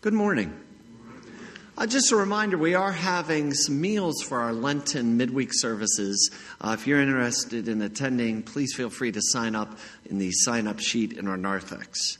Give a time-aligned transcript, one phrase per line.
[0.00, 0.56] Good morning.
[1.76, 6.30] Uh, just a reminder, we are having some meals for our Lenten midweek services.
[6.60, 9.76] Uh, if you're interested in attending, please feel free to sign up
[10.08, 12.16] in the sign up sheet in our narthex.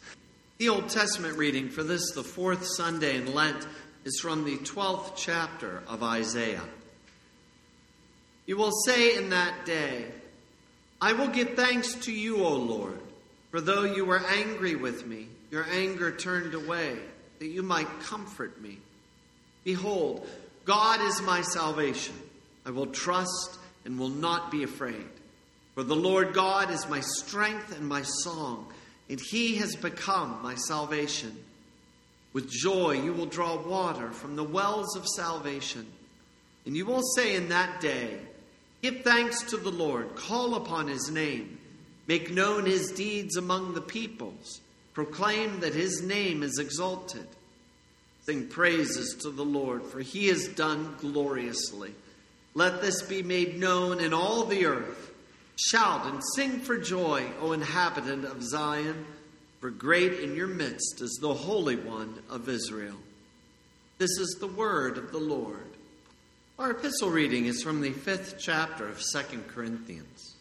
[0.57, 3.65] The Old Testament reading for this, the fourth Sunday in Lent,
[4.05, 6.65] is from the 12th chapter of Isaiah.
[8.47, 10.07] You will say in that day,
[11.01, 12.99] I will give thanks to you, O Lord,
[13.53, 16.99] for though you were angry with me, your anger turned away
[17.39, 18.79] that you might comfort me.
[19.65, 20.27] Behold,
[20.65, 22.15] God is my salvation.
[22.67, 25.07] I will trust and will not be afraid.
[25.75, 28.73] For the Lord God is my strength and my song,
[29.09, 31.37] and he has become my salvation.
[32.33, 35.87] With joy you will draw water from the wells of salvation.
[36.67, 38.19] And you will say in that day,
[38.83, 41.59] Give thanks to the Lord, call upon his name,
[42.07, 44.61] make known his deeds among the peoples.
[44.99, 47.29] Proclaim that his name is exalted.
[48.23, 51.95] Sing praises to the Lord, for he has done gloriously.
[52.55, 55.13] Let this be made known in all the earth.
[55.55, 59.07] Shout and sing for joy, O inhabitant of Zion,
[59.61, 62.99] for great in your midst is the Holy One of Israel.
[63.99, 65.71] This is the word of the Lord.
[66.59, 70.35] Our epistle reading is from the fifth chapter of Second Corinthians.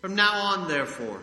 [0.00, 1.22] From now on, therefore,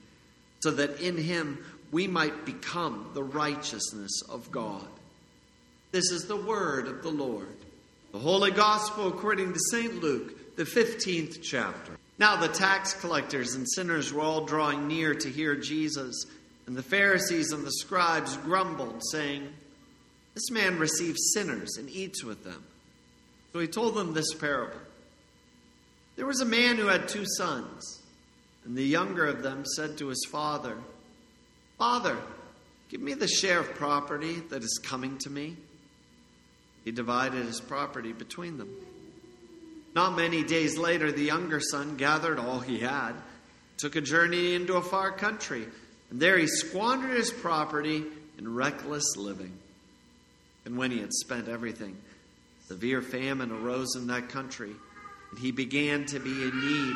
[0.61, 4.87] so that in him we might become the righteousness of God.
[5.91, 7.57] This is the word of the Lord.
[8.13, 10.01] The Holy Gospel according to St.
[10.01, 11.97] Luke, the 15th chapter.
[12.17, 16.25] Now the tax collectors and sinners were all drawing near to hear Jesus,
[16.67, 19.49] and the Pharisees and the scribes grumbled, saying,
[20.33, 22.63] This man receives sinners and eats with them.
[23.53, 24.79] So he told them this parable.
[26.15, 28.00] There was a man who had two sons.
[28.65, 30.77] And the younger of them said to his father,
[31.77, 32.17] Father,
[32.89, 35.55] give me the share of property that is coming to me.
[36.85, 38.69] He divided his property between them.
[39.93, 43.13] Not many days later, the younger son gathered all he had,
[43.77, 45.65] took a journey into a far country,
[46.09, 48.05] and there he squandered his property
[48.37, 49.57] in reckless living.
[50.65, 51.97] And when he had spent everything,
[52.67, 54.71] severe famine arose in that country,
[55.31, 56.95] and he began to be in need.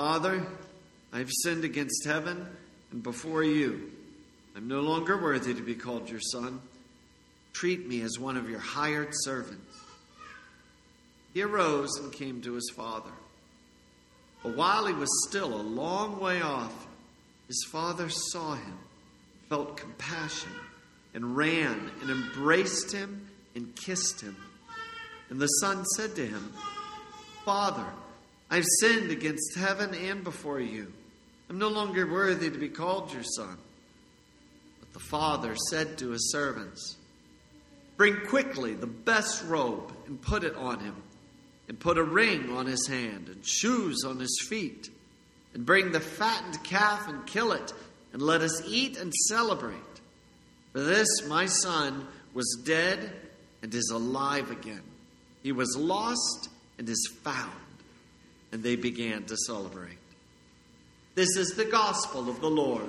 [0.00, 0.46] Father,
[1.12, 2.46] I have sinned against heaven
[2.90, 3.92] and before you.
[4.56, 6.62] I'm no longer worthy to be called your son.
[7.52, 9.78] Treat me as one of your hired servants.
[11.34, 13.10] He arose and came to his father.
[14.42, 16.86] But while he was still a long way off,
[17.46, 18.78] his father saw him,
[19.50, 20.52] felt compassion,
[21.12, 24.36] and ran and embraced him and kissed him.
[25.28, 26.54] And the son said to him,
[27.44, 27.84] Father,
[28.50, 30.92] I've sinned against heaven and before you.
[31.48, 33.56] I'm no longer worthy to be called your son.
[34.80, 36.96] But the father said to his servants,
[37.96, 40.96] Bring quickly the best robe and put it on him,
[41.68, 44.88] and put a ring on his hand and shoes on his feet,
[45.54, 47.72] and bring the fattened calf and kill it,
[48.12, 49.76] and let us eat and celebrate.
[50.72, 53.12] For this my son was dead
[53.62, 54.82] and is alive again.
[55.42, 56.48] He was lost
[56.78, 57.52] and is found
[58.52, 59.98] and they began to celebrate.
[61.14, 62.86] This is the gospel of the Lord.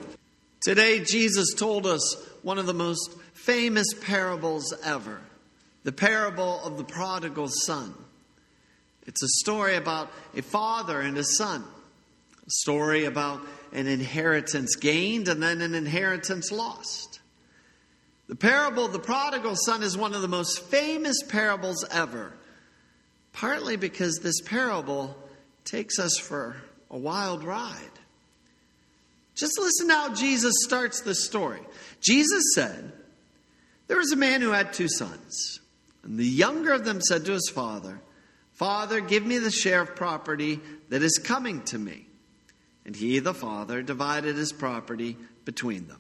[0.62, 5.22] Today, Jesus told us one of the most famous parables ever
[5.84, 7.96] the parable of the prodigal son.
[9.08, 11.64] It's a story about a father and a son,
[12.46, 13.42] a story about
[13.74, 17.20] an inheritance gained and then an inheritance lost.
[18.28, 22.32] The parable of the prodigal son is one of the most famous parables ever,
[23.34, 25.18] partly because this parable
[25.66, 26.56] takes us for
[26.90, 27.76] a wild ride.
[29.36, 31.62] Just listen to how Jesus starts the story.
[32.02, 32.92] Jesus said,
[33.88, 35.60] There was a man who had two sons.
[36.04, 38.00] And the younger of them said to his father,
[38.54, 40.60] Father, give me the share of property
[40.90, 42.06] that is coming to me.
[42.86, 46.00] And he, the father, divided his property between them.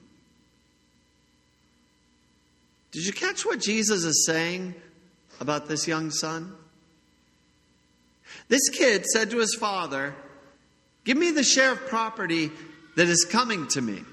[2.91, 4.75] Did you catch what Jesus is saying
[5.39, 6.53] about this young son?
[8.47, 10.15] This kid said to his father,
[11.03, 12.51] Give me the share of property
[12.95, 14.03] that is coming to me.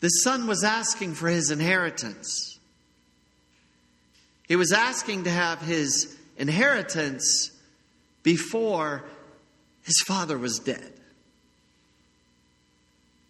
[0.00, 2.58] The son was asking for his inheritance.
[4.48, 7.50] He was asking to have his inheritance
[8.22, 9.04] before
[9.82, 10.92] his father was dead.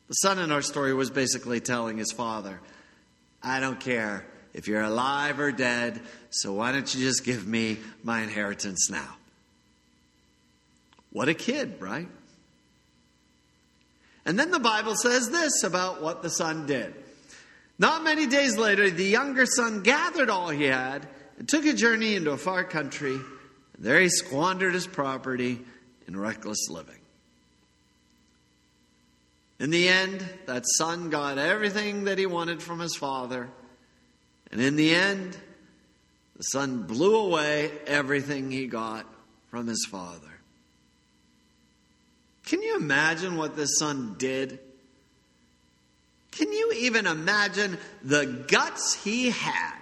[0.08, 2.60] The son in our story was basically telling his father,
[3.42, 4.24] I don't care
[4.56, 6.00] if you're alive or dead,
[6.30, 9.16] so why don't you just give me my inheritance now?
[11.12, 12.08] What a kid, right?
[14.24, 16.94] And then the Bible says this about what the son did.
[17.78, 21.06] Not many days later, the younger son gathered all he had
[21.38, 23.12] and took a journey into a far country.
[23.12, 25.60] And there he squandered his property
[26.08, 26.94] in reckless living.
[29.60, 33.50] In the end, that son got everything that he wanted from his father.
[34.52, 35.36] And in the end,
[36.36, 39.06] the son blew away everything he got
[39.50, 40.20] from his father.
[42.44, 44.60] Can you imagine what this son did?
[46.30, 49.78] Can you even imagine the guts he had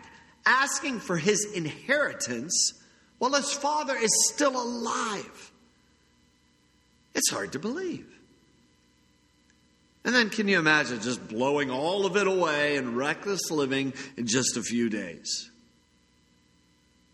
[0.46, 2.74] asking for his inheritance
[3.18, 5.52] while his father is still alive?
[7.14, 8.13] It's hard to believe.
[10.04, 14.26] And then can you imagine just blowing all of it away in reckless living in
[14.26, 15.50] just a few days?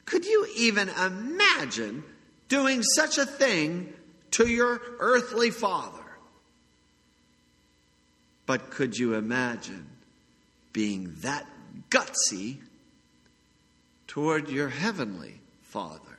[0.06, 2.02] Could you even imagine
[2.48, 3.92] doing such a thing
[4.32, 5.98] to your earthly father?
[8.44, 9.87] But could you imagine
[10.72, 11.46] being that
[11.90, 12.56] gutsy
[14.08, 16.19] toward your heavenly father?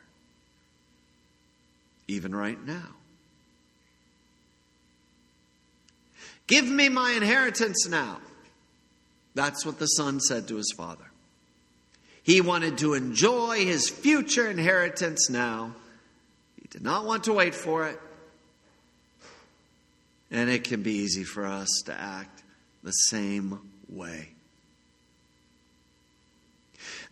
[2.07, 2.95] Even right now.
[6.51, 8.19] Give me my inheritance now.
[9.35, 11.05] That's what the son said to his father.
[12.23, 15.73] He wanted to enjoy his future inheritance now.
[16.61, 17.97] He did not want to wait for it.
[20.29, 22.43] And it can be easy for us to act
[22.83, 23.57] the same
[23.87, 24.27] way.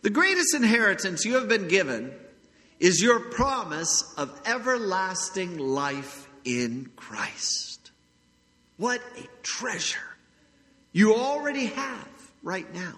[0.02, 2.12] The greatest inheritance you have been given
[2.78, 7.79] is your promise of everlasting life in Christ.
[8.80, 9.98] What a treasure
[10.90, 12.08] you already have
[12.42, 12.94] right now.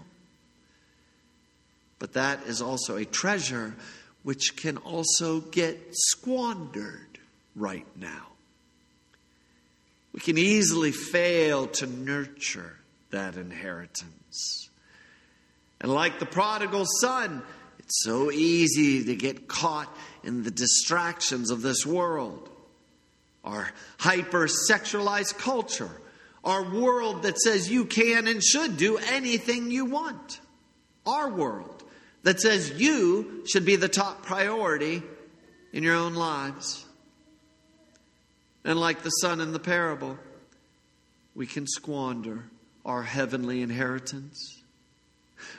[1.99, 3.75] But that is also a treasure
[4.23, 7.19] which can also get squandered
[7.57, 8.29] right now.
[10.13, 12.77] We can easily fail to nurture
[13.11, 14.71] that inheritance.
[15.81, 17.43] And like the prodigal son,
[17.81, 22.51] it's so easy to get caught in the distractions of this world
[23.45, 25.91] our hyper-sexualized culture,
[26.45, 30.41] our world that says you can and should do anything you want,
[31.07, 31.83] our world
[32.23, 35.03] that says you should be the top priority
[35.73, 36.85] in your own lives.
[38.65, 40.19] And like the son in the parable,
[41.35, 42.45] we can squander
[42.85, 44.63] our heavenly inheritance.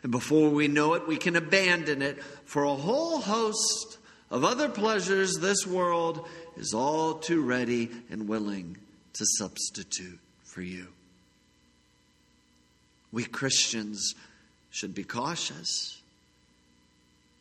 [0.03, 3.97] And before we know it, we can abandon it for a whole host
[4.31, 8.77] of other pleasures this world is all too ready and willing
[9.13, 10.87] to substitute for you.
[13.11, 14.15] We Christians
[14.71, 16.01] should be cautious.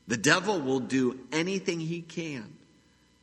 [0.08, 2.44] The devil will do anything he can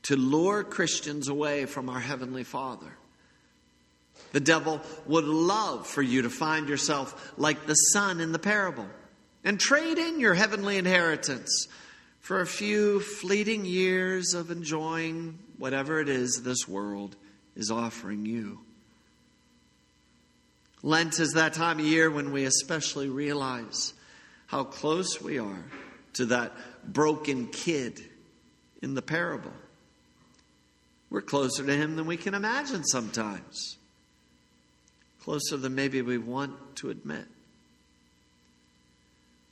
[0.03, 2.91] to lure Christians away from our Heavenly Father.
[4.31, 8.87] The devil would love for you to find yourself like the son in the parable
[9.43, 11.67] and trade in your heavenly inheritance
[12.19, 17.15] for a few fleeting years of enjoying whatever it is this world
[17.55, 18.59] is offering you.
[20.81, 23.93] Lent is that time of year when we especially realize
[24.47, 25.65] how close we are
[26.13, 26.53] to that
[26.85, 28.01] broken kid
[28.81, 29.51] in the parable.
[31.09, 33.77] We're closer to him than we can imagine sometimes,
[35.21, 37.25] closer than maybe we want to admit.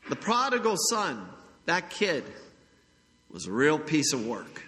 [0.10, 1.28] The prodigal son
[1.66, 2.24] that kid
[3.30, 4.64] was a real piece of work.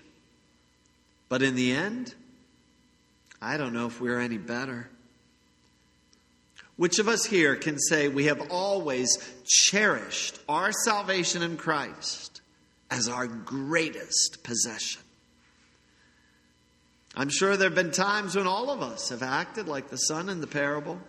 [1.29, 2.13] But in the end,
[3.41, 4.89] I don't know if we're any better.
[6.75, 12.41] Which of us here can say we have always cherished our salvation in Christ
[12.89, 15.01] as our greatest possession?
[17.15, 20.29] I'm sure there have been times when all of us have acted like the son
[20.29, 21.00] in the parable.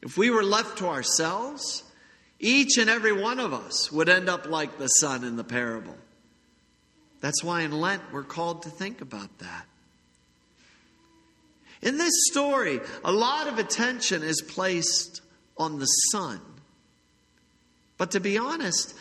[0.00, 1.82] If we were left to ourselves,
[2.38, 5.96] each and every one of us would end up like the son in the parable.
[7.20, 9.66] That's why in Lent we're called to think about that.
[11.82, 15.20] In this story, a lot of attention is placed
[15.56, 16.40] on the son.
[17.98, 18.94] But to be honest,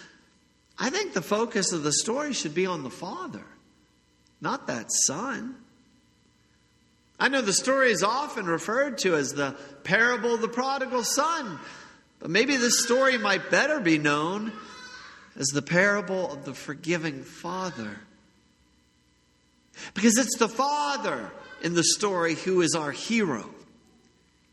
[0.77, 3.45] I think the focus of the story should be on the father,
[4.41, 5.55] not that son.
[7.17, 11.59] I know the story is often referred to as the parable of the prodigal son,
[12.19, 14.51] but maybe this story might better be known
[15.37, 17.99] as the parable of the forgiving father.
[19.93, 23.49] Because it's the father in the story who is our hero.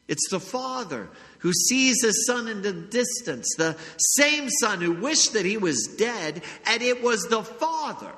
[0.09, 1.09] It's the father
[1.39, 3.77] who sees his son in the distance, the
[4.17, 8.13] same son who wished that he was dead, and it was the father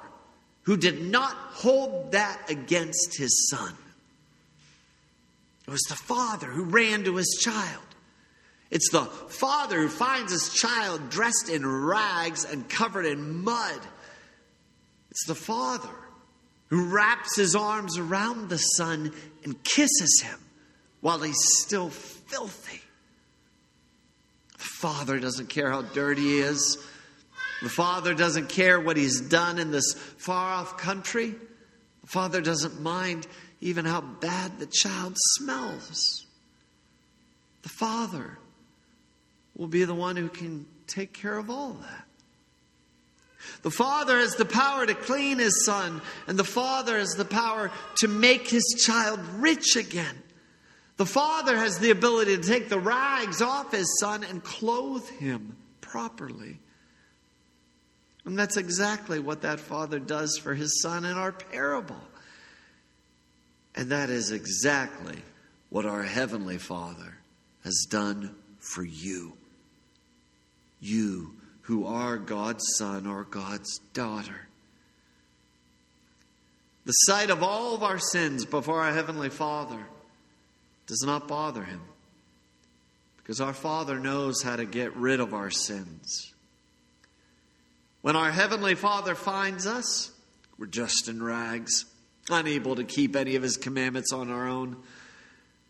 [0.63, 3.75] who did not hold that against his son.
[5.67, 7.83] It was the father who ran to his child.
[8.75, 13.81] It's the father who finds his child dressed in rags and covered in mud.
[15.13, 15.95] It's the father
[16.71, 19.13] who wraps his arms around the son
[19.45, 20.41] and kisses him
[21.01, 22.81] while he's still filthy.
[24.59, 26.85] The father doesn't care how dirty he is.
[27.63, 31.37] The father doesn't care what he's done in this far off country.
[32.01, 33.29] The father doesn't mind
[33.61, 36.27] even how bad the child smells.
[37.63, 38.39] The father
[39.57, 42.05] will be the one who can take care of all of that.
[43.63, 47.71] The Father has the power to clean his son, and the Father has the power
[47.99, 50.23] to make his child rich again.
[50.97, 55.57] The Father has the ability to take the rags off his son and clothe him
[55.81, 56.59] properly.
[58.25, 62.01] And that's exactly what that Father does for his son in our parable.
[63.75, 65.19] And that is exactly
[65.69, 67.19] what our Heavenly Father
[67.65, 69.37] has done for you.
[70.85, 74.49] You who are God's son or God's daughter.
[76.85, 79.83] The sight of all of our sins before our Heavenly Father
[80.87, 81.81] does not bother Him
[83.17, 86.35] because our Father knows how to get rid of our sins.
[88.03, 90.13] When our Heavenly Father finds us,
[90.59, 91.87] we're just in rags,
[92.29, 94.77] unable to keep any of His commandments on our own.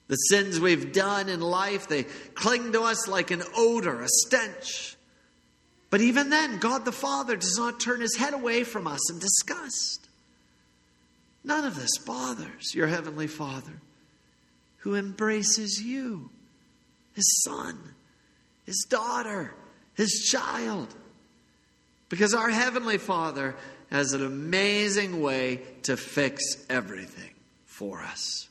[0.09, 2.03] The sins we've done in life, they
[2.35, 4.97] cling to us like an odor, a stench.
[5.95, 9.21] But even then, God the Father does not turn his head away from us in
[9.21, 10.09] disgust.
[11.45, 13.81] None of this bothers your Heavenly Father
[14.79, 16.31] who embraces you,
[17.13, 17.79] his son,
[18.67, 19.55] his daughter,
[19.95, 20.93] his child.
[22.09, 23.55] Because our Heavenly Father
[23.93, 27.35] has an amazing way to fix everything
[27.67, 28.49] for us.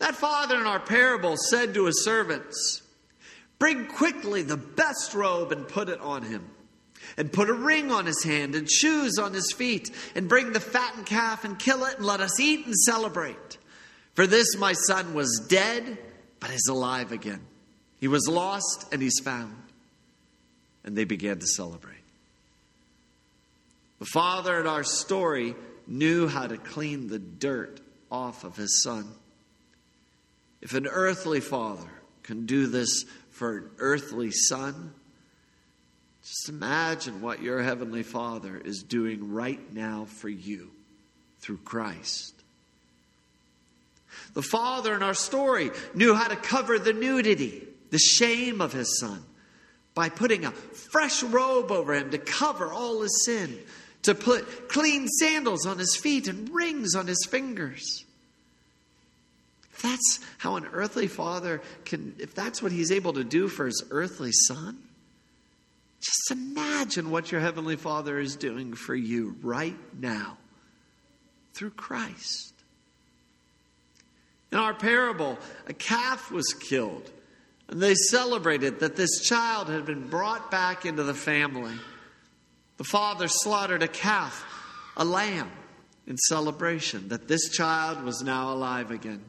[0.00, 2.82] That father in our parable said to his servants,
[3.58, 6.48] Bring quickly the best robe and put it on him.
[7.16, 9.90] And put a ring on his hand and shoes on his feet.
[10.14, 13.58] And bring the fattened calf and kill it and let us eat and celebrate.
[14.14, 15.98] For this my son was dead,
[16.40, 17.40] but is alive again.
[18.00, 19.56] He was lost and he's found.
[20.84, 21.94] And they began to celebrate.
[23.98, 25.54] The father in our story
[25.86, 29.08] knew how to clean the dirt off of his son.
[30.60, 31.88] If an earthly father
[32.22, 33.04] can do this
[33.38, 34.92] for an earthly son,
[36.22, 40.72] just imagine what your Heavenly Father is doing right now for you
[41.38, 42.34] through Christ.
[44.34, 48.98] The father in our story knew how to cover the nudity, the shame of his
[48.98, 49.22] son,
[49.94, 53.56] by putting a fresh robe over him to cover all his sin,
[54.02, 58.04] to put clean sandals on his feet and rings on his fingers.
[59.82, 63.84] That's how an earthly father can, if that's what he's able to do for his
[63.90, 64.78] earthly son,
[66.00, 70.38] just imagine what your heavenly father is doing for you right now
[71.54, 72.52] through Christ.
[74.52, 77.10] In our parable, a calf was killed,
[77.68, 81.74] and they celebrated that this child had been brought back into the family.
[82.78, 84.44] The father slaughtered a calf,
[84.96, 85.50] a lamb,
[86.06, 89.22] in celebration that this child was now alive again.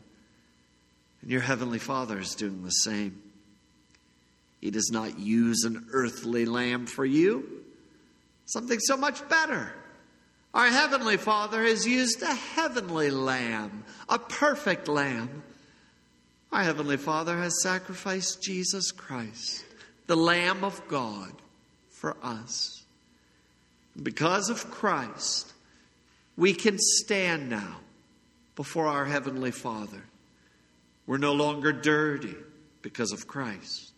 [1.21, 3.21] And your Heavenly Father is doing the same.
[4.61, 7.63] He does not use an earthly lamb for you,
[8.45, 9.73] something so much better.
[10.53, 15.43] Our Heavenly Father has used a heavenly lamb, a perfect lamb.
[16.51, 19.63] Our Heavenly Father has sacrificed Jesus Christ,
[20.07, 21.31] the Lamb of God,
[21.89, 22.83] for us.
[24.01, 25.53] Because of Christ,
[26.35, 27.77] we can stand now
[28.55, 30.01] before our Heavenly Father.
[31.09, 32.35] We're no longer dirty
[32.83, 33.93] because of Christ.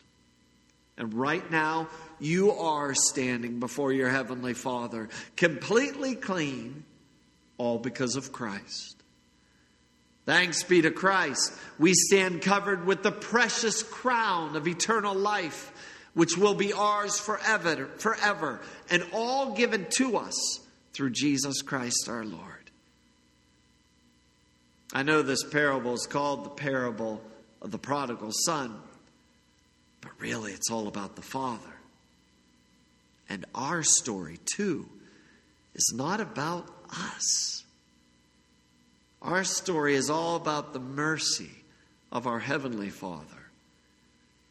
[0.97, 1.89] And right now,
[2.21, 6.85] you are standing before your Heavenly Father, completely clean,
[7.57, 8.95] all because of Christ.
[10.25, 11.51] Thanks be to Christ.
[11.77, 15.73] We stand covered with the precious crown of eternal life,
[16.13, 20.61] which will be ours forever, forever, and all given to us
[20.93, 22.60] through Jesus Christ our Lord.
[24.93, 27.21] I know this parable is called the parable
[27.61, 28.75] of the prodigal son,
[30.01, 31.73] but really it's all about the Father.
[33.29, 34.89] And our story, too,
[35.73, 37.63] is not about us.
[39.21, 41.51] Our story is all about the mercy
[42.11, 43.25] of our Heavenly Father,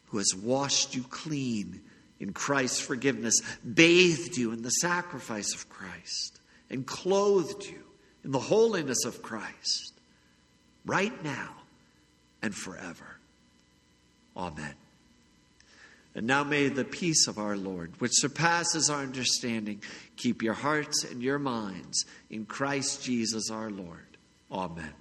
[0.07, 1.81] who has washed you clean
[2.19, 7.83] in Christ's forgiveness, bathed you in the sacrifice of Christ, and clothed you
[8.23, 9.90] in the holiness of Christ,
[10.85, 11.55] right now
[12.41, 13.17] and forever.
[14.35, 14.73] Amen.
[16.13, 19.81] And now may the peace of our Lord, which surpasses our understanding,
[20.17, 24.17] keep your hearts and your minds in Christ Jesus our Lord.
[24.51, 24.93] Amen.